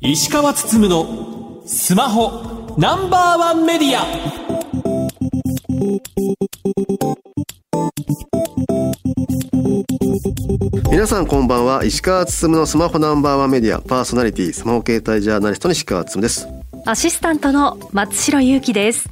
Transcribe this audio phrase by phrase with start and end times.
[0.00, 4.06] 石川つつむのスマホナンバーワンメディア。
[10.90, 11.84] 皆さんこんばんは。
[11.84, 13.80] 石川つつむのスマホナンバーワンメディア。
[13.80, 16.48] パーソナリティスマホ携帯ジャーナリストの石川つつむです。
[16.86, 19.08] アシスタントの松代ゆうきです。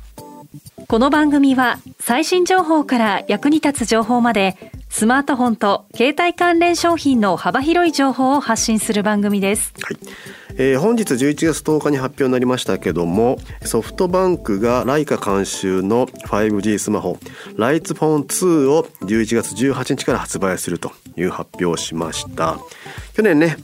[0.88, 1.79] この番組は
[2.09, 4.57] 最新情報から役に立つ情報まで
[4.89, 9.75] スマートフォンと携帯関連商品の幅広い情報を発信する番組です。
[9.82, 9.98] はい。
[10.57, 17.18] えー、本日11月10日に発表になりましたけどもソフトバンクがライカ監修の 5G スマホ
[17.57, 22.59] ライツフォン2を11月18日から発売するという発表をしました
[23.14, 23.57] 去年ね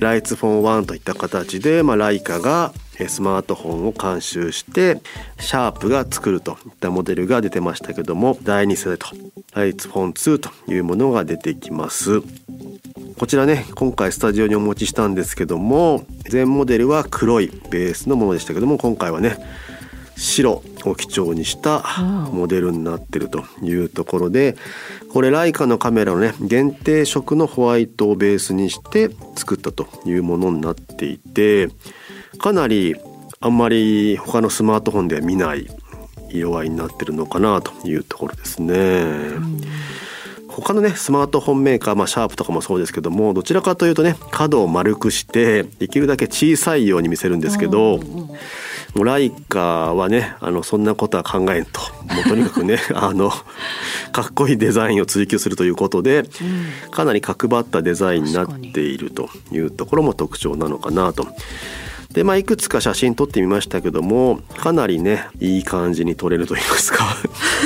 [0.00, 2.72] ライツフォン1といった形で、まあ、ライカが
[3.08, 5.00] スマートフォンを監修して
[5.38, 9.06] シャープが作るといったモデルが出てましたけども第2世代と
[9.54, 12.22] ライツフォン2というものが出てきます。
[13.18, 19.36] こちらね今回スタジオにお持ちしたんですけども前モデルは黒いベースのものでしたけども今回はね
[20.20, 21.82] 白を基調にした
[22.30, 24.54] モデルになってるというところで
[25.12, 31.68] これライカのカメラのね限定色のホワイトをベースにして作ったというものになっていて
[32.38, 32.96] かなり
[33.40, 35.66] あんまり他のスマートフォンでは見ない
[36.28, 39.30] 色合いになってるのかなというところですね。
[40.48, 48.00] 他のねスマートフォンメーカー、まあ、シャープとかもそうですけどもどちらかというとね角を丸くしてできるだけ小さいように見せるんですけど、
[48.94, 51.80] もうライカはねあのそんなことは考えんと。
[52.12, 53.30] もうとにかくね あの
[54.12, 56.24] かっこいいデザインを追求するということで、
[56.90, 61.28] かなり角張ったデザインになっているというところも特徴なのかなと。
[62.12, 67.16] でまあいくつか写真撮ってみましたけどもかなりねいい感じに撮れると言いますか。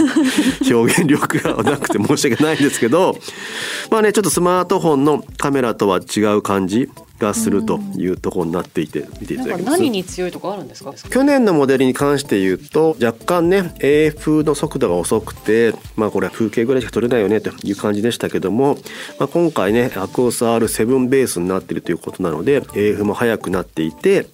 [0.71, 3.17] 表現力がなくて申し訳ないんですけど
[3.91, 6.91] まあねちょっとスマートフォンのカメラとは違う感じ
[7.25, 9.79] がするというところになっていて見ていただきます？
[9.79, 10.93] 何に強いとかあるんですか？
[10.93, 18.77] 去年のモデルに関して言うと若干ね AF の速度が遅くてまあこれは風景ぐらいしか撮れないよねという感じでしたけども、
[19.19, 24.27] まあ、今回ねアクオス R7 ベースになっているということなので AF も速くなっていて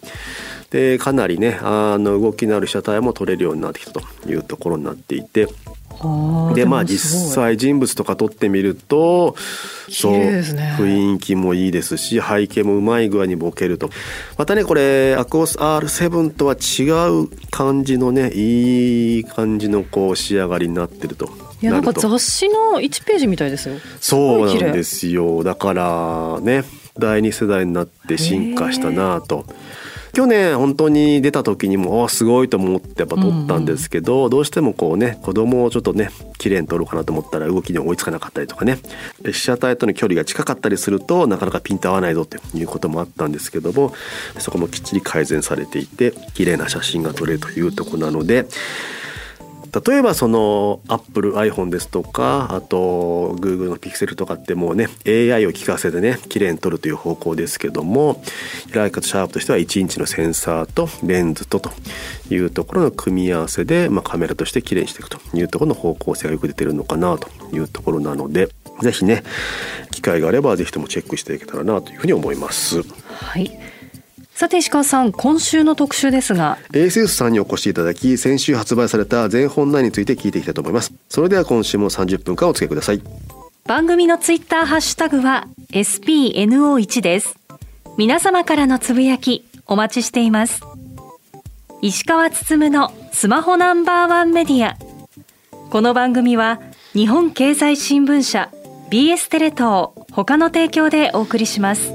[0.71, 5.49] でかなりねあの動きのある被写体も撮れるようになってきたというところになっていて
[6.55, 9.37] でまあ実際人物とか撮ってみると
[9.91, 10.41] そう、ね、
[10.79, 13.91] 雰囲気もいいですし背景もうまい具合にボケると。
[14.39, 21.29] またねこれアクオス R7 とは違う感じのねいい感じのこう仕上がりになってると。
[21.63, 23.75] いやなんか雑誌の1ページみたいですよ。
[24.01, 25.45] そうなんですよ。
[25.45, 26.65] だからね
[26.99, 29.45] 第2世代になって進化したなと。
[30.13, 38.79] 去年本当に出た時にもすごいと思ってやっぱ撮ったんですけど、うんうん、どうしてもこうね子供をちょっとね綺麗に撮るかなと思ったら動きに追いつかなかったりとかね。
[39.25, 43.93] 被写体との距離が近かったりするとなかなかピント合わないぞということもあったんですけども
[44.39, 48.47] そこもきっちり改善されていて綺麗な写真が撮れるというとこなので
[49.87, 58.23] 例えばそのアップル iPhone ですとかあと Google の Pixel とかってもうね AI を聞かせてね綺麗に撮るという方向ですけども
[58.73, 61.71] ライカとシャープとしては1インチのセンサーとレンズとと
[62.31, 68.49] いうところの組み合わせで、まあ、カメラとして綺麗にしていくというところの方向性がよく出てるのかなというところなので
[68.83, 69.23] 是非ね
[69.93, 72.83] 機会があれば是非ともチェックしていけたらなというふうに思います。
[72.83, 73.51] はい
[74.41, 76.57] さて石川さん今週の特集ですが。
[76.73, 80.95] ASS さんにお越しいただき先週発売された全本内について聞いていきたいと思います。
[81.11, 83.03] それでは今週も30分間お付けください。
[83.67, 87.37] 番組のツイッターハッシュタグは SPNO1 です。
[87.99, 90.63] 皆様からのつぶやきお待ちしています。
[91.83, 94.79] 石川つつむのスマホナンバーワンメディア。
[95.69, 96.63] この番組は
[96.95, 98.51] 日本経済新聞社
[98.91, 101.93] BS テレ東他の提供でお送りします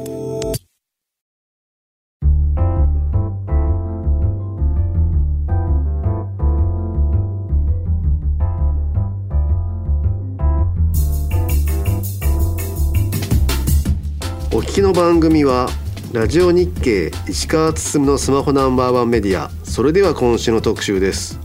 [14.75, 15.69] 聞きの番組は
[16.11, 19.49] ラジオ日経石川つのスマホナンバーワンメディア。
[19.63, 21.39] それでは今週の特集です。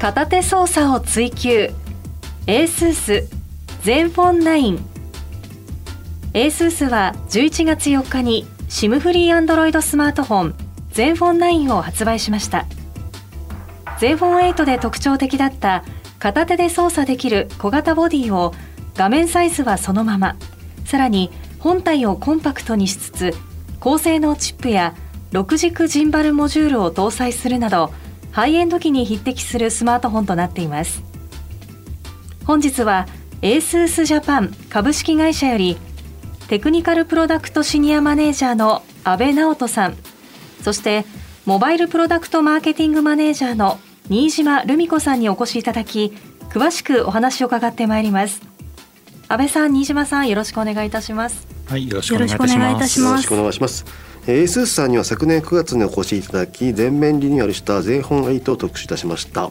[0.00, 1.70] 片手操作を追求。
[2.48, 3.28] ASUS
[3.84, 4.82] 全フォン9
[6.32, 10.54] ASUS は11月4日に SIM フリーアンドロイドスマートフォン
[10.90, 11.38] 全フォン
[11.68, 12.66] 9を発売しました。
[14.00, 15.84] 全フォン8で特徴的だった
[16.18, 18.52] 片手で操作できる小型ボディを
[18.96, 20.34] 画面サイズはそのまま。
[20.84, 23.34] さらに本体をコンパクトにしつつ
[23.80, 24.94] 高性能チップや
[25.32, 27.92] 6軸ジンバルモジュールを搭載するなど
[28.30, 31.02] ハイエンド機に匹敵するスマートフォンとなっています。
[32.48, 33.06] 本日は
[33.42, 35.76] ASUS ジャパン株式会社より
[36.48, 39.96] テクニカルプロダクトシニアマネージャーの阿部直人さん
[40.62, 41.04] そして
[41.44, 43.78] モバイルプロダクトマーケティングマネージャーの
[44.08, 46.16] 新島留美子さんにお越しいただき
[46.48, 48.40] 詳しくお話を伺ってまいります。
[49.28, 51.46] 安倍さん新島さんよろしくお願いいたします。
[51.66, 52.26] はいよろしくお願
[52.72, 53.10] いいたします。
[53.10, 53.84] よろしくお願いします。
[54.26, 59.50] エースさんには昨年9月にお越しいただき全面リニューアルした全本8を特集いたしました。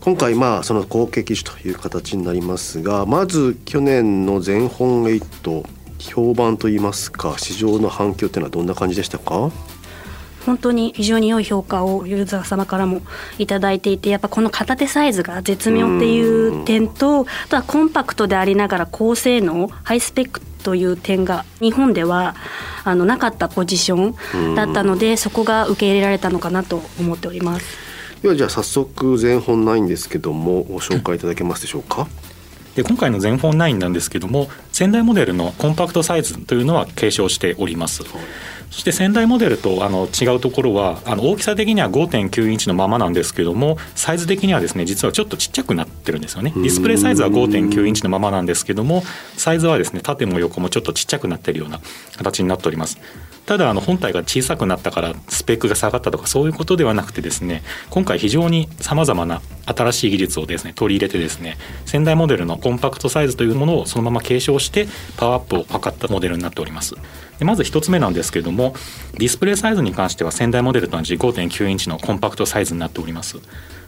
[0.00, 5.64] 今回まあその後継機種という形になりますがまず去年の全本8
[5.98, 9.50] 評判といいますか市場の反響というのはどんな感じでしたか？
[10.46, 13.02] 本当に非常に良い評価をユーザー様からも
[13.38, 22.34] 頂いていてやっぱこの片手サイズが絶妙っていう点とあとはコンパクトでありながら高性能ハイスペックという点が日本では
[22.84, 24.14] あのなかったポジショ
[24.52, 27.66] ンだったのでそこが受け入れられたのかなと思っております。
[28.22, 32.06] ではじゃあ早速全本ないんですけどもご紹介いただけますでしょうか？
[32.74, 38.04] で今回の全本9なんですけども先代モデルのコンパクトサイズというのは継承しております。
[38.70, 46.52] そして先代モデルとあの違うところはあの大きさ的には5.9インチのままなんですけどもサイズ的にはですね実はちょっとちっちゃくなってるんですよね。
[46.54, 49.02] ディスプレイサイズは5.9インチのままなんですけども
[49.36, 51.80] サイズはですね縦も横もちょっとちっちゃくなってるような
[52.16, 52.98] 形になっております。
[53.46, 66.94] ただあの本体が小さくなったからスペックが下がったとかそういうことではなくてですね今回非常にさまざまな新しい技術をですね取り入れてですね先代モデルのコンパクトサイズというものをそのまま継承してパワーアップを図ったモデルになっております
[67.40, 68.74] でまず1つ目なんですけれども
[69.14, 73.38] ディスプレイサイズに関しては先代モデルと同じ5.9インチのコンパクトサイズになっております。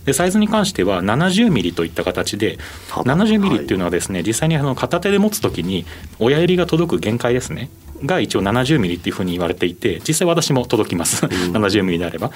[0.06, 2.58] でサイズに関しては70ミリといった形で
[2.88, 5.84] 70ミリっていうのはですね実際にあの片手で持つ時に
[6.18, 7.70] 親指が届く限界ですね
[8.04, 11.26] が一応70ミリっていうふうに言われていて実際私も届きます。
[11.52, 12.30] 70ミリであれば。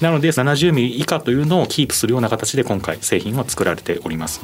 [0.00, 4.40] なので70ミリ以下というのをキープするような形で今回製品は作られております。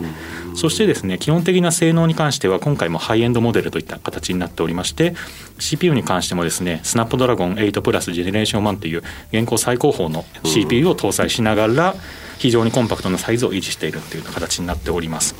[0.55, 5.15] そしてですね基本的な性能に関しては今回もハイエンドモデルといった形になっておりまして
[5.59, 11.95] CPU に関してもですねスナップドラゴン8プラスジェネレーション1という現行最高峰の CPU を搭載しながら
[12.39, 15.35] 非常にコンパクトなサイズを維持しているという形になっております。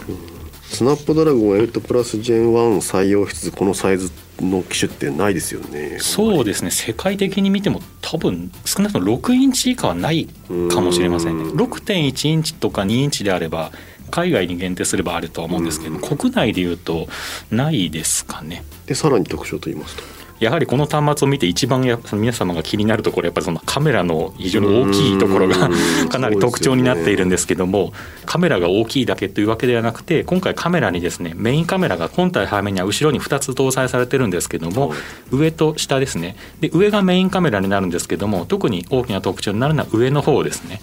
[0.71, 5.99] スナップドラゴン8プラスジェン1採用しつつこのサイズの機種ってないですよね。
[6.01, 6.71] そうですね。
[6.71, 10.29] 世界的に見ても多分少なくとも6インチ以下はない
[10.71, 11.45] かもしれませんね。
[11.53, 13.73] 6.1インチとか2インチであれば
[14.11, 17.09] 海外に限定すればあるとは思うんですけど、国内でいうと
[17.51, 18.63] ないですかね。
[18.87, 25.71] でさらに特徴と言いますとやはりこの端末を見て一番や皆様が気になるところやっぱりそのカメラの非常に大きいところが
[26.09, 27.93] かなり特徴になっているんですけども、
[28.25, 34.93] カメラが大きいだけというわけではなくて今回カメラにですねメインカメラが本体背面には後ろに2つ搭載されてるんですけども、
[35.31, 36.37] 上と下ですね。
[36.61, 40.81] で上がメインカメラになるんですけども特に大きな特徴になるのは上の方ですね。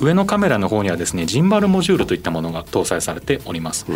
[0.00, 3.86] 上のカメラの方にはですねジンバルモジュールといったものが搭載されております。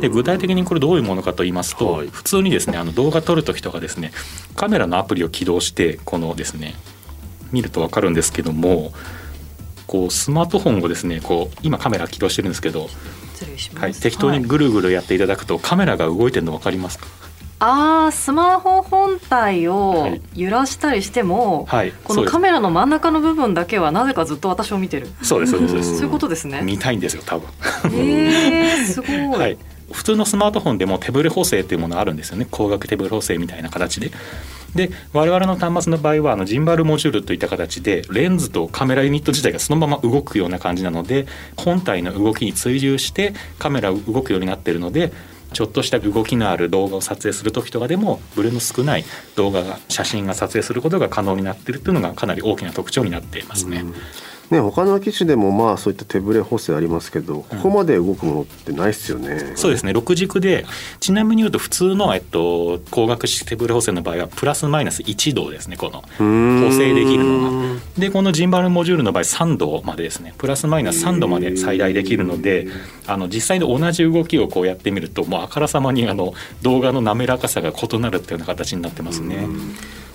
[0.00, 4.12] で具体的にこれどういうものかと言いますと、はい、普通にですねあの動画撮る時とかですね
[4.56, 6.74] カメラのアプリを起動してこのですね
[7.52, 8.92] 見ると分かるんですけども
[9.86, 12.88] こうスマートフォンをですねこう今カメラ起動してるんですけど
[13.74, 17.06] はい、適当にぐるぐるやっていただくと、カメラが動いてるの分かりますか？
[17.58, 25.08] ああスマホ本体を揺らしたりしても、はい、このカメラの真ん中の部分だけはなぜかずっと私を見てる。
[25.22, 25.96] そうですそうです。
[25.96, 26.60] そういうことですね。
[26.62, 27.48] 見たいんですよ多分。
[27.92, 29.58] えー、すごい、はい、
[29.92, 32.46] 普通のスマートフォンでも手ブレ補正っていうものあるんですよね。
[32.50, 34.10] 光学手ブレ補正みたいな形で。
[34.74, 41.26] で我々の端末の場合はあのジンバルモジュールといった形でレンズとカメラユニット自体がそのまま動くような感じなので
[41.56, 45.12] 本体の動きに追従してカメラ動くようになっているので
[45.54, 49.04] ちょっとした動きのある動画を撮影する時とかでもブレの少ない
[49.36, 53.84] 動画が写真が撮影することが可能になってるっていうのがかなり大きな特徴になっていますね。
[54.50, 59.28] ね、他の機種でもまあそういった手ブレ補正ありますけど、ここまで動くものってないですよね。
[59.28, 59.92] うん、そうですね。
[59.92, 60.66] 6軸で
[61.00, 66.02] ちなみに言うと普通の、えっと、光学式手ブレ補正の場合はプラスマイナス1度ですねこの。
[66.02, 67.80] 補正できるのが。
[67.98, 70.34] でこのジンバルモジュールの場合3度までですね。
[70.36, 72.66] プラスマイナス3度まで最大できるので
[73.06, 79.46] あの実際の同じ動きをこうやってみるともうあからさまにあの動画の滑らかさが異なるっていうような形になってますね。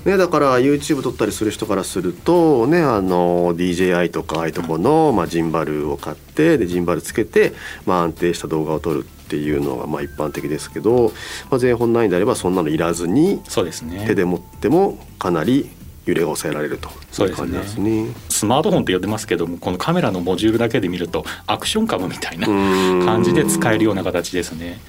[0.05, 7.53] ね、だから YouTube 撮ったりする人からすると、ね、あの DJI とかああいうとこの、まあ、ジンバルを買ってでジンバルつけて、
[7.85, 11.11] まあ、安定した動画を撮るっていうのがまあ一般的ですけど、
[11.51, 15.69] まあ、全本ないんであればそんなのいらずにそうです、ね、手で持ってもかなり
[16.05, 16.89] 揺れが抑えられると。
[17.23, 24.79] いう感じですね、ね、スマートフォンって呼んでますけどもこのカメラのモジュールだけで見るとアクションカムみたいな感じで使えるような形ですね。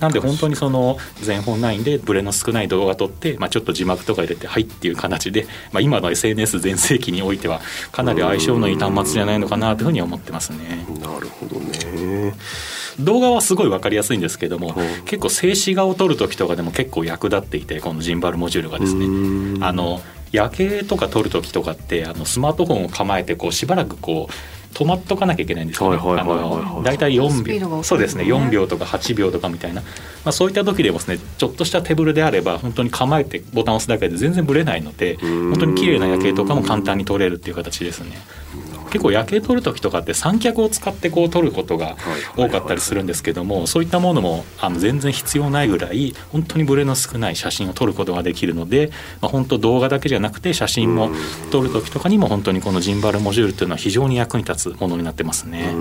[0.00, 7.60] なんで本当にその全本9でブレの少ない動画撮って、まあ、ちょっと字幕とか入れて「はい」っていう形で、まあ、今の SNS 全盛期においては
[7.92, 10.86] かなり相性のいい端末じゃないのかなというふうに思ってますね。
[11.00, 12.34] なるほどね。
[12.98, 15.04] 動画はすごい分かりやすいんですけども、うん。
[15.04, 19.06] 結構静止画を撮る時とかでも結構役立っていてこのジンバルモジュールがですね。
[19.06, 19.64] うん。
[19.64, 20.02] あの
[20.32, 24.32] 夜景とか撮る時とかってあのスマートフォンを構えてこうしばらくこう
[24.72, 25.96] 止まっとかなきゃいけないんですよね。
[25.96, 26.62] はいはいはいはいはい。
[26.62, 27.82] あの大体4スピードが秒。
[27.82, 29.88] そうですねね4秒とか8秒とかみたいな、ま
[30.26, 35.50] あ、そういった時でもですねちょっとした手ぶれであれば本当に構えてボタンを押すだけで全然ブレないのでん。
[35.50, 38.16] 本当に綺麗な夜景とかも簡単に撮れるっていう形ですね。
[38.90, 41.96] 結構夜景撮る時とかって三脚を使ってこう撮ることが
[42.36, 51.10] 多かったりするんですけどもそういったものもあの全然必要ないぐらい本当にブレの少ない写真を撮ることができるので、まあ、本当動画だけじゃなくて写真も
[51.50, 55.74] 撮る時とかにも本当にこのジンバルモジュールっていうのは非常に役に立つものになってますね。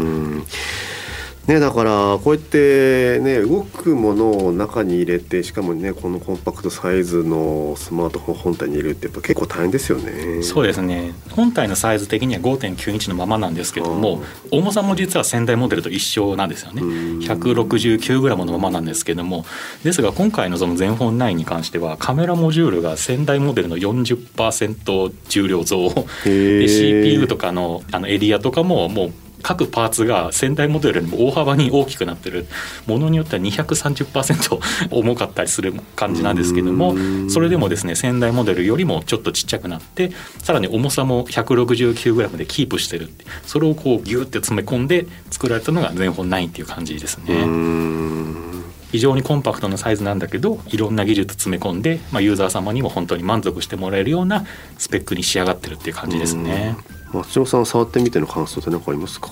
[1.49, 10.43] うんね、だからこうやってね動くものを中に入れてしかもねこのコンパクトサイズのスマートフォン本体に入れるってやっぱ結構大変ですよね。
[10.43, 11.11] そうですね。
[11.31, 16.83] 本体のサイズ的には5.9インチのままなんですけども重さも実は先代モデルと一緒なんですよね。
[16.83, 17.19] うん。
[17.21, 19.43] 169g のままなんですけども
[19.83, 25.87] ですが今回のその全フォン9に関してはカメラモジュールが先代モデルの40%重量増。
[25.87, 32.47] へでー CPU とかのあのエリアとかももう各パーツが先代モデルよりも大幅に大きくなってる
[32.87, 34.59] ものによっては230%
[34.91, 40.11] 重かったりする感じなんですけどもうんそれでもですね先代モデルよりもちょっとちっちゃくなって
[40.43, 43.09] さらに重さも 169g でキープしてる
[43.45, 47.35] それをこうギューって詰め込んで作られたのが全本9っていう感じですね。
[47.35, 48.49] うん
[48.91, 54.45] 非常にコンパクトなサイズなんだけどいろんな技術詰め込んで、まあ、ユーザー様にも本当に満足してもらえるような
[54.77, 56.75] スペックに仕上がってるっていう感じですね。
[57.13, 59.29] 松尾さん触ってみての感想って何かありますか？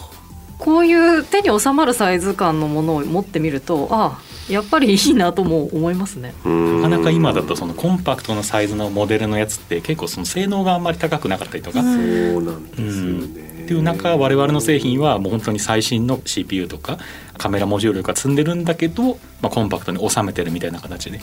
[0.57, 6.33] こういう手に収まるサイズ感のものを持ってみるとああやっぱりいいなとも思いますね。
[6.43, 11.91] ななかなか今だとそのコンパクトなサイズのモデルのやつって結構その性能があんまり高くなかったりとか、そう
[12.41, 13.33] なんですようん。
[13.35, 13.63] ね。
[13.65, 16.97] っていう中我々の製品はもう本当に最新の CPU とか
[17.37, 21.19] カメラモジュールが積んでるんだけど、まあ、コンパクトに収めてるみたいな形で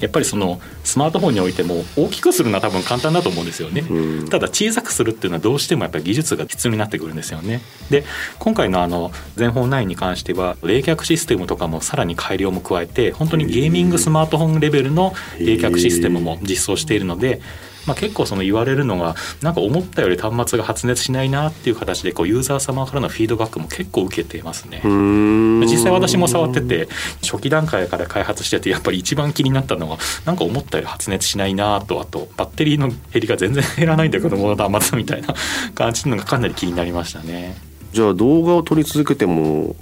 [0.00, 3.84] やっぱりそのスマートフォンにおいても大きくするのは多分簡単だと思うんですよね。
[3.88, 7.60] うんただ小さくするっていうのはどうしてもやっぱり技術が必要になってくるんですよね。
[7.90, 8.04] で
[8.38, 17.40] 今回のあの全本9に関しては冷却システムとかもさらに改良も加えて本当にゲーミングスマートフォンレベルの冷却システムも実装しているので。
[17.86, 24.82] まあ、結構その言われるのがなんか思ったより端末が発熱しないなっていう形でこうユーザー様からのフィードバックも結構受けていますね。
[24.84, 26.88] うん実際私も触ってて
[27.22, 35.34] 初期段階から開発しててやっぱり一番気になったのはなんか思ったより発熱しないなとあとバッテリーの減りが全然減らないんだけども端末みたいな
[35.74, 37.56] 感じのがかなり気になりましたね。
[37.92, 39.74] じゃあ動画を撮り続けても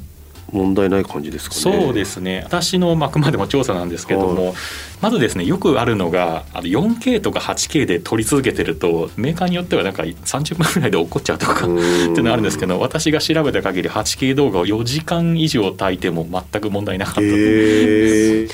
[0.52, 1.60] 問題ない感じですかね。
[1.60, 4.54] そうですね私のあくまでも調査なんですけども、
[5.00, 18.48] まずですねよくあるのがあの 4K とか 8K で撮り続けてるとメーカーによってはなんか30分ぐらいで落っこっちゃうとかってうんいうのがあるんですけど私が調べた限り 8K 動画を4時間以上炊いても全く問題なかったとへえ。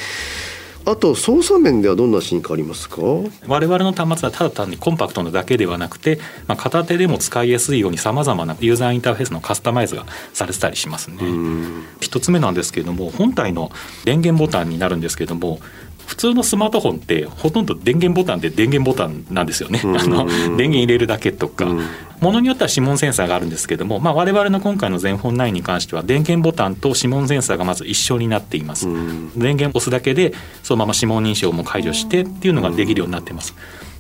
[0.87, 3.01] あと操作面ではどんな進化ありますか？
[3.47, 11.17] 我々の端末はただ単にコンパクトなだけではなくて、まあ、片手でも使いやすいようにさまざまなユーザーインターフェースのカスタマイズがされてたりしますね。
[11.21, 13.71] うん一つ目なんですけれども本体の
[14.05, 15.59] 電源ボタンになるんですけれども
[16.07, 19.81] 普通のスマートフォンってほとんど電源ボタンで電源ボタンなんですよね。
[19.85, 21.87] うんあの電源入れるだけとか、うん
[22.21, 28.89] ものによっては指紋センサーがあるんですけども、まあ、我々の今回の全本9に関しては電源ボタンと指紋センサーがまず一緒になっています。
[28.89, 30.33] うん電源を押すだけで
[30.63, 33.55] そのまま指紋認証も解除してっていうのができるようになってます。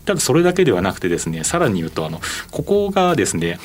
[0.07, 2.21] ただそれだけではなくてですねさらに言うとあの
[2.51, 3.59] ここがですね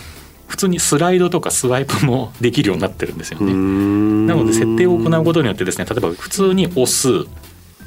[0.48, 3.54] 普通にスライドとかスワイプもできるようになってるんですよね。
[3.54, 7.28] なので設定を行うことによってですね例えば普通に押す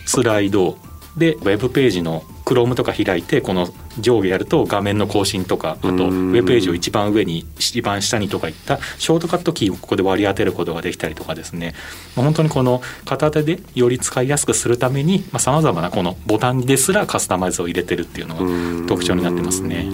[0.07, 0.79] スライド。
[1.17, 3.69] でウェブページの Chrome とか開いてこの
[4.01, 6.33] 上下やると画面の更新とかあとウうん。
[6.33, 11.75] ェブページを一番上に一番下にとかいったショートカットキーをここで割り当てることができたりとかですね。
[12.17, 19.85] まあ本当にこの片手でより使いやすくするためにさまざ、まなこのボタンですらカスタマイズを入れてるっていうのが特徴になってますね。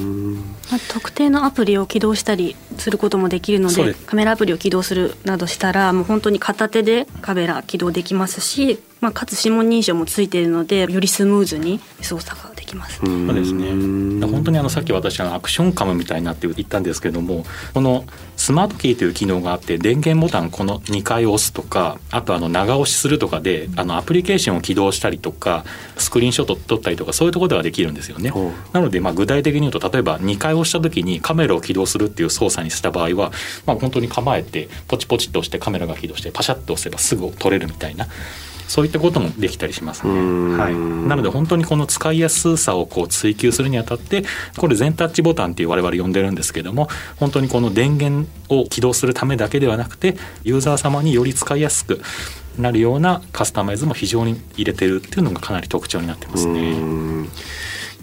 [0.70, 12.98] まあ特定のアプリを起動したりすることもできるのでカメラアプリを起動するなどしたらもう本当に片手でカメラ起動できますし、まあ、かつ指紋認証もついているのでよりスムーズに操作ができます。
[12.98, 13.70] そうですね。
[14.26, 18.04] 本当にあのさっき私はアクションカムみたいなって言ったんですけども、この
[18.36, 25.64] スマートキーという機能があって電源ボタンこの2回押すとか、あとあの長押しするとかであのアプリケーションを起動したりとか、
[25.96, 28.32] スクリーンショット撮ったりとかそういうところではできるんですよね。
[28.72, 33.32] なのでまあ具体的に言うと例えば2回押した時にカメラを起動するっていう操作にした場合は、
[33.66, 38.06] まあ本当に構えてポチポチっと押してカメラが起動してパシャッと押せばすぐ撮れるみたいな。
[38.68, 40.12] そういったこともできたりしますね。
[40.56, 44.24] はい、なので本当にこの使いやすさをこう追求するにあたって
[44.56, 52.00] これ全タッチボタンっていう我々呼んでるんですけども本当にこの電源を起動するためだけではなくてユーザー様により使いやすく
[52.58, 56.76] なるようなカスタマイズも非常に入れてるっていうのがかなり特徴になってますね。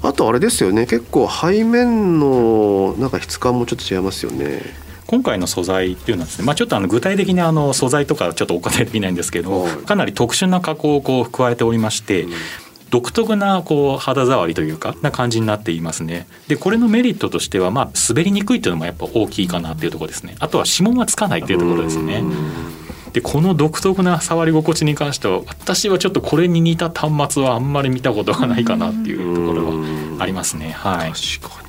[0.02, 4.62] あとあれですよね結構背面のなんか質感もちょっと違いますよね。
[5.08, 12.32] 今回の素材っていうのはですね、まあ、ちょっとあの具体的にあの素材とかちょっとお答えできないんですけど、かなり特殊な加工をこう加えておりまして、うん。
[12.92, 16.28] 独特なこう肌触りというかな感じになっていますね。
[16.48, 20.36] でこれのメリットとしてはまあ滑りにくいというのもやっぱ大きいかなっていうところですね。
[20.40, 22.24] あとは指紋がつかないっていうところですね。
[23.12, 30.72] でこの独特な触り心地に関しては私はちょっとこれに似た端末はあんまり見たことがないかなっていうところはありますね。
[30.72, 31.12] はい。
[31.12, 31.62] 確か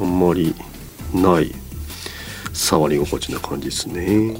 [0.00, 0.06] に。
[0.06, 0.54] あんまり
[1.14, 1.54] ない
[2.52, 4.36] 触り心地な感じですね。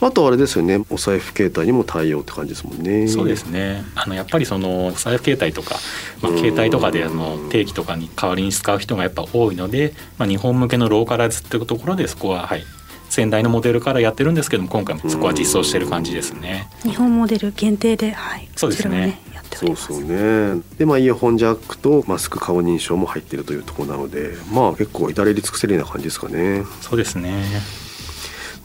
[0.00, 0.84] あとあれですよね。
[0.90, 3.08] お財布携帯にも対応って感じですもんね。
[3.08, 3.84] そうですね。
[3.94, 5.76] あのやっぱりそのお財布携帯とか、
[6.20, 12.64] まあ、携帯とかであの定期とかに代わりに使う人がやっぱ多いので、まあ、日本向けのローカライズっていうところでそこははい
[13.08, 16.70] 先代のモデルからやってるんですけども今回もそこは実装してる感じですね。
[16.82, 19.20] 日本モデル限定ではいそうですね
[19.56, 20.60] そうそうね。
[20.78, 26.64] でまあイヤホンジャックとマスク顔認証も入ってるというところなのでまあ結構至れり尽くせるような感じですかね。
[26.80, 27.44] そうですね。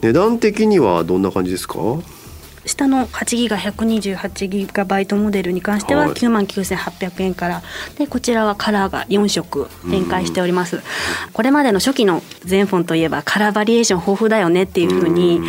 [0.02, 1.76] 値段的にはどんな感じですか？
[2.68, 7.64] 下の8ギガ128ギガバイトモデルに関しては9万9800円から
[7.98, 10.82] でこちらはカラーが4色展開しております、
[11.34, 15.42] これまでの初期の全フォンといえばカラーバリエーション豊富だよねっていうふうに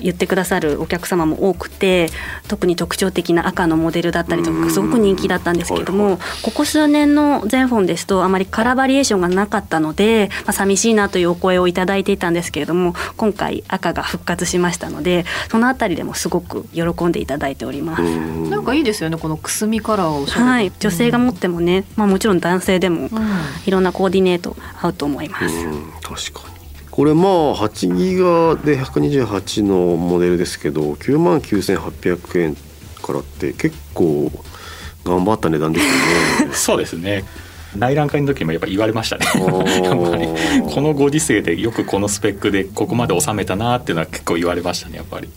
[0.00, 2.08] 言ってくださるお客様も多くて
[2.48, 18.02] 特に特徴的な赤のモデルだったりとかすごく人気だったんですけどもここ数年の全フォンですとあまりカラーバリエーションがなかったので、まあ、寂しいなというお声をいただいていたんですけれども今回赤が復活しましたのでそのあたりでもすごく喜んでいただいております。
[18.50, 23.08] なんかいいですよねこのくすみカラーをはい、女性が持ってもね、まあもちろん男性でも
[23.66, 25.64] いろんなコーディネート合うと思います。
[26.02, 26.60] 確かに。
[26.90, 32.56] これまあ8ギガで128のモデルですけど9万9800円
[33.02, 34.30] からって結構
[35.04, 36.52] 頑張った値段ですよね。
[36.54, 37.24] そうですね。
[37.76, 39.26] 内覧会の時もやっぱ言われましたね
[39.84, 40.26] やっぱり
[40.74, 45.28] このご時世でよくこのスペックでここまで収めたなっていうのは結構言われましたねやっぱり。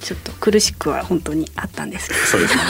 [0.00, 2.20] ちょっと苦しくは本当にあったんですけど。
[2.20, 2.60] そうですね。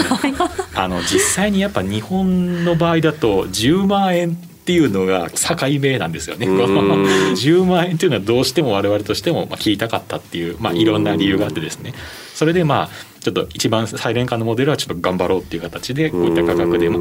[0.75, 4.37] あの実際にやっぱ日本の場合だと10万円
[4.71, 6.47] っていうのが境目なんですよね。
[7.35, 11.93] 10万円っていうのはどうしても我々としてもまあ聞いたかったっていう、まあ、いろんな理由があってですね。
[12.35, 12.89] それでまあ
[13.21, 16.89] ちょっと一番最廉価のモデルはちょっと頑張ろうっていう形でこういった価格で。
[16.89, 17.01] も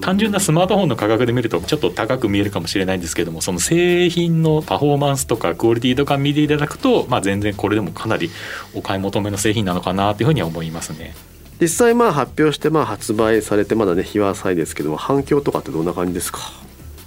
[0.00, 8.30] 単純なスマートフォンの価格で見るとちょっと高く見えるかもしれないんですけどもその製品のパフォーマンスとかクオリティとか見ていただくと、まあ、全然これでもかなり
[8.72, 11.14] お買い求めの製品なのかなというふうには思いますね。
[11.60, 16.40] 実際まあ発表してまあ発売されてまだね日は浅いですけども反響とかってどんな感じですか？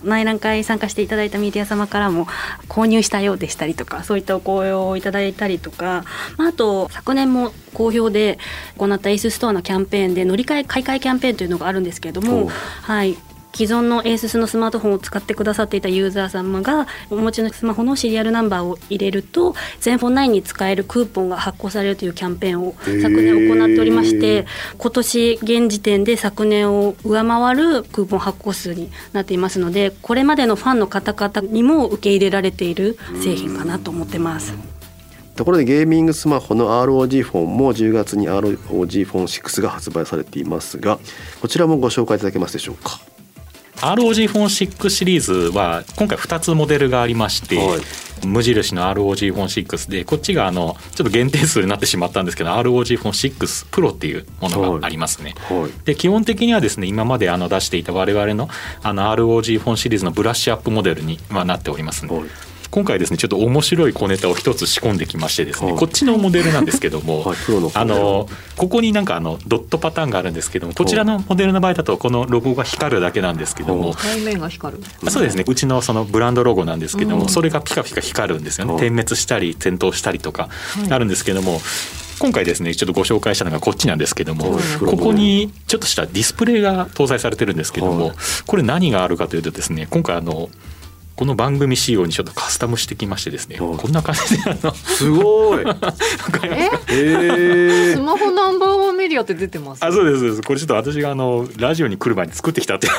[0.04, 2.28] 内覧会参加していただいたメディア様からも
[2.68, 6.06] 購入したようでしたりとかそういったお声をいただいたりとか、
[6.38, 8.38] まあ、あと昨年も好評で
[8.78, 12.50] 行ったエースストアのキャンペーンで乗り換え買い替えキャンペーンというのがあるんですけれども、
[12.82, 13.18] はい、
[13.54, 34.54] 既存の ASUS のスマートフォンを使ってくださっていたユーザー様がお持ちのスマホのシリアルナンバーを入れると全フォン9に使えるクーポンが発行されるというキャンペーンを昨年行っておりまして今年現時点で昨年を上回るクーポン発行数になっていますのでこれまでのファンの方々にも受け入れられている製品かなと思ってます。
[35.36, 41.00] ところでゲーミングスマホの ROG フォンも10月に ROG フォン6が発売されていますが
[41.42, 43.00] こちらもご紹介いただけますでしょうか？
[43.84, 55.36] ROG フォン6シリーズは今回2つモデルがありまして、はい、無印の ROG フォン6でこっちがあのちょっと限定数になってしまったんですけど ROG フォン6プロっていうものがありますね。
[55.50, 58.48] はいはい、で基本的にはですね今まであの出していた我々の
[58.82, 62.53] あの ROG フォンシリーズのブラッシュアップモデルにはなっておりますので。
[62.74, 67.38] 今回ですねちょっと面白い小ネタを一つ仕込んできましてですね、はい、こっちのモデルなんですけども、はい、
[67.76, 78.80] あのここになんかあのドットパターンがあるんですけどもこちらのモデルの場合だとこのロゴが光るだけなんですけども背面が光るそうですねうちのそのブランドロゴなんですけども、それがピカピカ光るんですよね。
[78.80, 80.50] 点滅したり点灯したりとか
[80.90, 81.60] あるんですけども、
[82.20, 88.14] 今回ですねちょっとご紹介したのがこっちなんですけども、ここにちょっとしたディスプレイが搭載されてるんですけども、
[88.48, 90.50] これ何があるかというとですね今回あの
[91.16, 95.64] この番組仕様にちょっとカスタムしてきましてですね、こんな感じであのすごい。
[96.90, 102.90] えスマホナンバーワンメディアって出てます、あそうですこれちょっと私があのラジオに来る前に作ってきたってい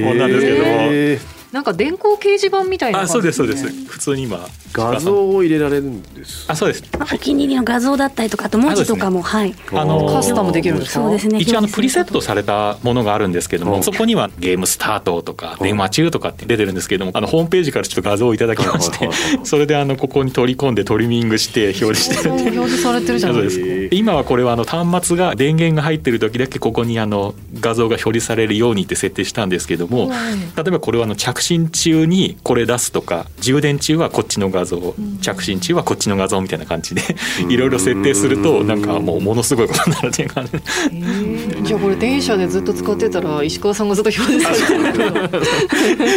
[0.00, 3.86] うものなんですけども、なんか電光掲示板みたいなあ感じそうですそうです。
[3.86, 4.44] 普通に今。
[4.72, 6.46] 画像を入れられるんです。
[6.50, 6.82] あそうです。
[6.98, 9.54] まあお気に入りの画像だったりとかあと文字とかも、はい。
[9.70, 11.00] あのカスタムできるんですか？
[11.02, 19.08] そうですね一応あのプリセットされたものがあるんですけどうんもそこにはゲームスタートとか電話中とかって出てるんですけどもあのホームページからちょっと画像をいただきまして
[19.44, 23.64] それであのここに取り込んでトリミングして表示してる表示されてるじゃないですか。
[23.92, 30.10] 今はこれはあの端末が電源が入ってる時だけここにあの画像が表示されるようにって設定したんですけども
[30.56, 37.02] 例えばこれはあの着信中にこれ出すとか充電中はこっちの画像着信中はこっちの画像みたいな感じで
[37.48, 40.58] いろいろ設定するとなんかもうものすごいことになるっていう感じで。
[40.58, 41.62] えー。
[41.62, 44.98] じゃあこれ電車でずっと使ってたら石川さんがずっと表示されて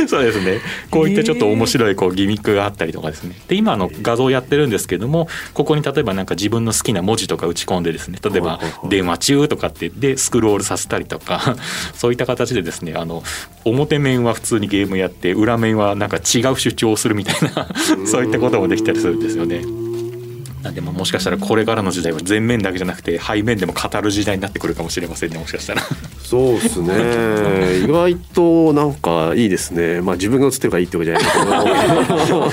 [0.02, 0.08] る。
[0.08, 0.60] そうですね。
[0.90, 3.36] こういったちょっと面白いこうギミックがあったりとかですね。
[3.48, 11.56] で今あの画像をやってるんですけどもここに例えばなんか自分の好きな文字とか打ち込んでですね例えば「電話中」とかってでスクロールさせたりとか
[11.94, 13.24] そういった形でですねあの
[13.70, 17.68] 表面は普通にゲームやって裏面はなんか違う主張をするみたいな
[18.06, 19.87] そういったこともできたりするんですよね。
[20.68, 25.82] なんでまあもしかしたらこれからの時代は全面だけじゃなくて背面でも語る時代になってくるかもしれませんねもしかしたら。
[26.22, 26.94] そうですね。
[27.86, 30.02] 意外となんかいいですね。
[30.02, 31.30] まあ自分が映ってるからいいってわけじゃないけ
[32.32, 32.48] ど。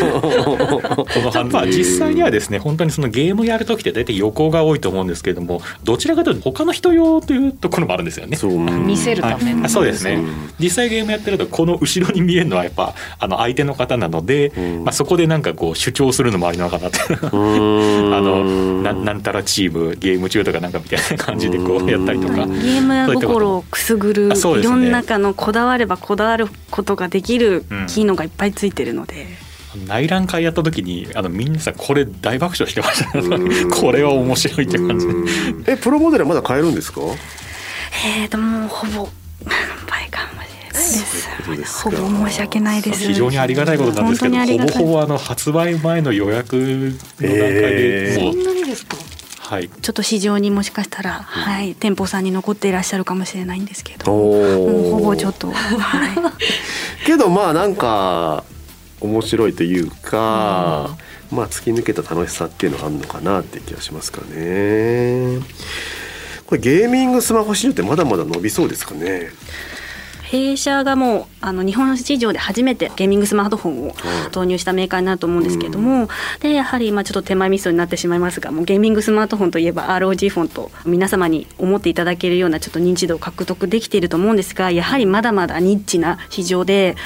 [1.04, 8.38] このハンバー実際にはですね本当にそのゲームやる時って大体横が多いと思うんですけれどもどちらかというと他の人用というところもあるんですよね。
[8.84, 10.32] 見せるための、はい、そうですね、うん。
[10.60, 14.84] 実際ゲームやってるとこの後ろに見えるのはやっぱあの相手の方なので、うん。
[14.84, 16.98] まあ、そこでなんかこう主張するのもありなのかなって
[18.12, 22.34] あのななんたらチームゲーム中とかなんかみたいな感じでこうやったりとか。
[22.34, 27.86] ゲームー心をくすぐるねいろんな中のこだわればこだわることができるうん。
[27.86, 29.26] 機能がいっぱいついてるので、
[29.86, 35.06] 内覧会やった時にあのみんなさこれ大爆笑してましたこれは面白いって感じ。
[35.64, 37.00] でえプロモデルはまだ買えるんですか？
[38.20, 39.08] えーともうほぼ
[41.82, 43.04] ほぼ申し訳ないです。
[43.04, 48.96] 非常にありがたいことなんですけど本当にありがたいほぼほぼあの発売前の予約の段階でもう、そんなにですか？
[49.38, 49.68] はい。
[49.68, 54.32] ちょっと市場にもしかしたら、はい、店舗さんに残っていらっしゃるかもしれないんですけどお
[54.70, 56.10] もうほぼーちょっと、はい、
[57.06, 58.44] けどまあなんか
[59.00, 60.96] 面白いというか、
[61.30, 65.40] まあ突き抜けた楽しさっていうのがあるのかなって気がしますかね。
[66.46, 69.28] これゲーミングスマホ市場ってまだまだ伸びそうですかね？
[70.34, 73.94] 弊社がもうあの日本市場で初めてゲーミングスマートフォンを
[74.30, 76.08] 導入したメーカーになると思うんですけども、
[76.40, 86.96] でやはりまあちょっと手前味噌になってしまいますがもうゲーミングスマートフォンといえば ROG フォンと皆様に思っていただけるようなちょっと認知度を獲得できていると思うんですがやはりまだまだニッチな市場で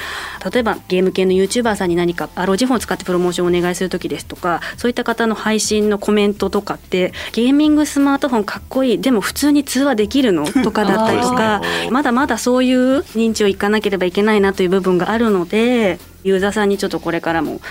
[0.43, 17.61] 例えばゲーム系の YouTuber さんに何か ROG フォンを使ってプロモーションをお願いする時ですとかそういった方の配信のコメントとかってゲーミングスマートフォンかっこいいでも普通に通話できるのとかだったりとか まだまだそういう認知をいかなければいけないなという部分があるのでユーザーさんにちょっとこれからも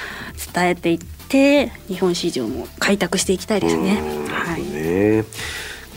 [0.55, 4.03] 伝えていって日本市場も開拓していきたいですね。
[4.31, 4.63] はい。
[4.63, 5.25] ね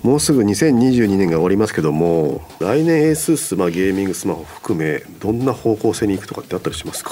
[0.03, 7.11] もうすぐ2022年が終わりますけども来年 ASUS、まあ、ゲーミングスマホ含めどんな方向性に行くとかってあったりしますか？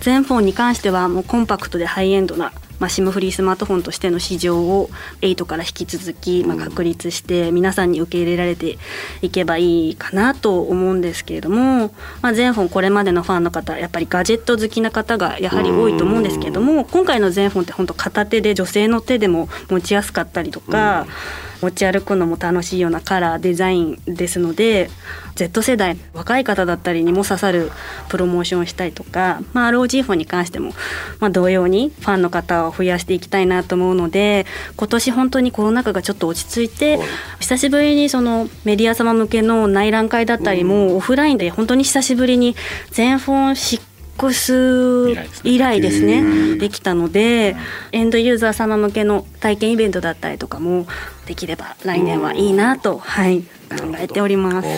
[0.00, 4.90] 全フォンに関してはもうコンパクトでハイエンドな、まあ、SIM フリースマートフォンとしての市場を
[5.22, 8.78] 8から引き続き、まあ、確立して皆さんに受け入れられて
[9.22, 21.06] いけばいいかなと思うんですけれども、まあ、全フォンこれまでのファンの方やっぱりガジェット好きな方がやはり多いと思うんですけれども今回の全フォンって本当片手で女性の手でも持ちやすかったりとか。
[21.60, 24.90] 持ち歩くのも楽しいようなカラーデザインですので
[25.34, 27.70] Z 世代若い方だったりにも刺さる
[28.08, 30.72] プロモーションをしたりとか、まあ、ROG フォンに関しても、
[31.20, 36.98] まあ、同様にファンの方を増やしていきたいなと思うので今年本当にコロナ禍がちょっと落ち着いて
[37.40, 42.56] 久しぶりにそのメディア様向けの内覧会だったりもオフラインで本当に久しぶりに
[42.90, 43.56] 全フォン
[44.16, 47.56] 6以来ですねできたので
[47.92, 50.86] エンドユーザー様向けの体験イベントだったりとかも
[51.26, 53.46] できれば来年はいいなと、はい、考
[53.98, 54.68] えております。
[54.68, 54.74] は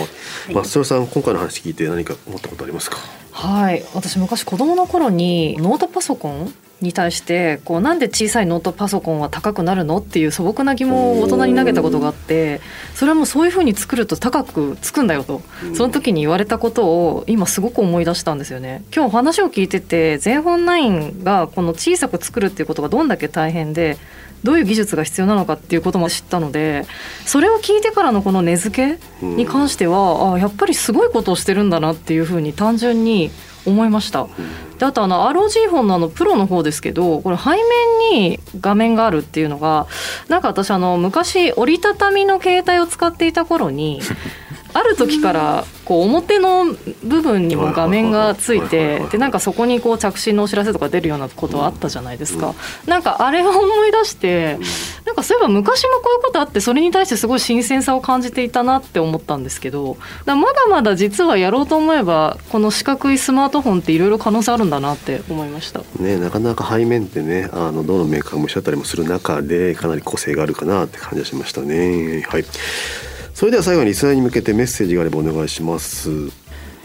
[0.50, 0.54] い。
[0.54, 2.96] 松尾さん今回の話聞いて何か思ったことありますか？
[3.32, 9.98] はい私昔子供の頃にノートパソコンに対してこうなんで小さいノートパソコンは高くなるの？
[9.98, 12.60] っていう素朴な疑問を大人に投げたことがあって
[12.94, 15.42] それはもうそういうふうに作ると高くつくんだよと。
[15.74, 18.84] その時に言われたことを今すごく思い出したんですよね。
[18.94, 23.98] 今日話を聞いてて全本9がこの小さく作るっていうことがどんだけ大変で
[24.44, 26.86] どういう技術が必要なのかっていうことも知ったので
[27.26, 33.32] それを聞いてからのこの根付けに関しては、あやっぱりすごいことをしてるんだなっていうふうに単純に
[33.66, 34.28] 思いました。
[34.78, 37.58] であとあの ROG フォンのあのプロの方ですけどこれ背面
[38.12, 39.86] に画面があるっていうのが
[40.28, 44.00] なんか私あの昔折りたたみの携帯を使っていた頃に
[44.74, 46.66] ある時からこう表の
[47.02, 52.54] 部分にも画面がついてでなんかそこにこう着信のお知らせとか出るようなことあったじゃないですか、
[52.86, 54.58] なんかあれを思い出して
[55.06, 65.80] なんかそういえば昔もこういうことあってそれに対してすごい新鮮さを感じていたなって思ったんですけどだまだまだ実はやろうと思えばこの四角いスマートフォンっていろいろ可能性あるんだなって思いました。
[65.98, 72.22] ね、なかなか背面ってねあのどのメーカーもおっしゃったりもする中でかなり個性があるかなって感じがしましたね。
[72.28, 72.44] はい
[73.38, 76.10] それでは最後にリスナーに向けてメッセージがあればお願いします。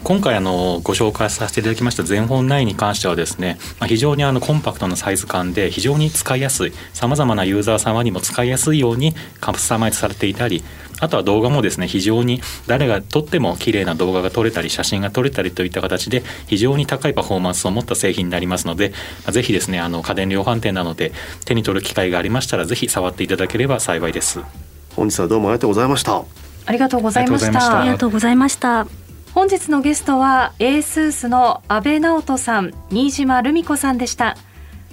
[0.04, 10.62] 今回あのご紹介させていただきました全本9に関してはですね、ま、非常にあのコンパクトなサイズ感で非常に使いやすいさまざまなユーザー様にも使いやすいようにカスタマイズされていたり
[11.00, 21.10] あとは動画もですね非常に誰が撮っても綺麗な動画が撮れたり写真が撮れたりといった形で非常に高いパフォーマンスを持った製品になりますので、まあ、ぜひですねあの家電量販店なので
[21.46, 24.73] 手に取る機会がありましたらぜひ触っていただければ幸いです。
[24.96, 26.22] 本日はどうもありがとうございました。
[26.66, 28.86] ありがとうございましたたありがとうございました。
[29.34, 34.36] 本日のゲストは ASUS の阿部直人さん新島ルミ子さんでした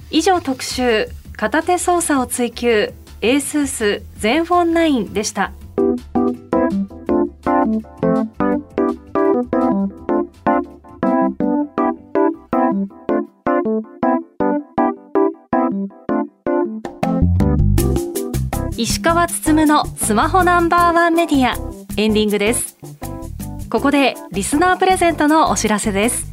[0.10, 4.74] 以上特集片手操作を追求 ASUS 全フォン
[5.06, 5.52] 9でした
[18.82, 21.54] 石川つつむのスマホナンバーワンメディア。
[21.98, 22.80] エンディングです。
[23.70, 26.26] ここでリスナープレゼントのお知らせです。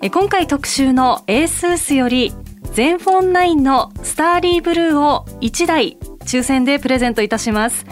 [0.00, 2.32] え今回特集の ASUS より
[2.72, 7.84] 全フォン9のスターリーブルーを1台抽選でプレゼントいたします。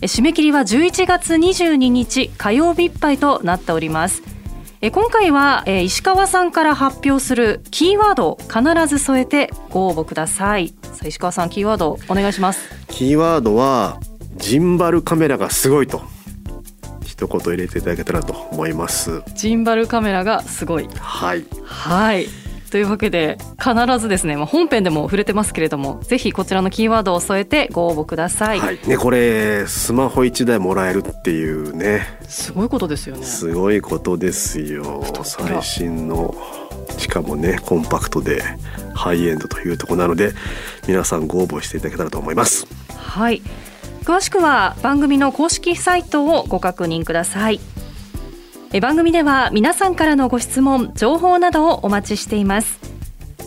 [0.00, 4.22] え締め切りは11月22日火曜日いっぱいとなっております。
[4.80, 10.68] え今回はえ石川さんから発表するキーワードを必ず添えてご応募ください。
[10.68, 12.70] さあ石川さんキーワードお願いします。
[12.86, 13.98] キーワードは
[14.36, 16.02] ジンバルカメラがすごいと。
[17.04, 19.24] 一言入れていただけたらと思います。
[19.34, 20.88] ジンバルカメラがすごい。
[21.00, 21.44] はい。
[21.64, 22.26] はい
[22.70, 28.78] というわけで必ずですね、まあ、本編でも触れてますけれどもぜひこちらのキーワードを添えてご応募ください、はい。
[28.86, 35.02] ねこれスマホ一台もらえるっていうねすごいことですよねすごいことですよ。
[35.24, 36.34] 最新の
[36.98, 38.42] しかもねコンパクトで
[38.94, 40.32] ハイエンドというところなので
[40.86, 42.66] 皆さんご応募していただけたらと思います。
[42.96, 43.42] はい
[44.04, 47.60] 詳しくは番組の公式サイトをご確認ください
[48.72, 52.78] え番組では皆さんからのご質問情報などをお待ちしています。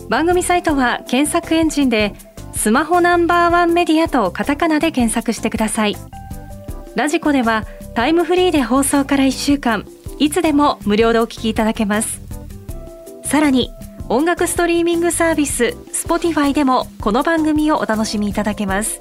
[0.08, 2.12] 番組サイトは検索エンジンで
[2.54, 5.96] スマホナンバーワンメディアとカタカナで検索してください。
[6.96, 9.86] ラジコではタイムフリーで放送から1週間
[10.18, 12.20] いつでも無料でお聞きいただけます。
[13.24, 13.70] さらに
[14.08, 19.00] 音楽ストリーミングサービス Spotify でもこの番組をお楽しみいただけます。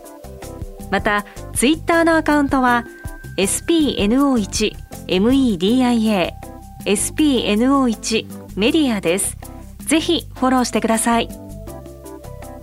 [0.92, 2.86] またツイッターのアカウントは
[3.38, 6.32] spno1 spno1media
[6.86, 9.38] spno1 メディアです。
[9.80, 11.28] ぜひフォローしてください。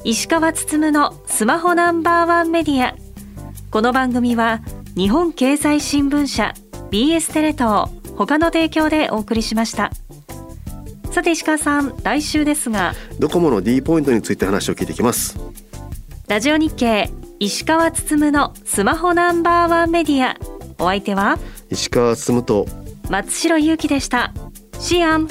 [0.05, 2.97] 石川つつむのスマホナンバーワンメディア。
[3.71, 4.63] この番組は
[4.97, 6.55] 日本経済新聞社
[6.91, 9.91] BS テレ東他の提供でお送りしました。
[11.11, 15.39] さて石川さん来週ですがドコモの D ポイントについて話を聞いていきます。
[16.29, 20.35] ラジオ日経石川つつむのスマホナンバーワンメディア。
[20.81, 21.39] お相手は
[21.71, 22.67] 石川進と。
[23.11, 24.33] 松代ゆうきでした。
[24.79, 25.29] シアン